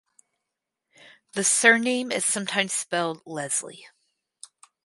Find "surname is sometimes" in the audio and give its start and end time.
1.43-2.73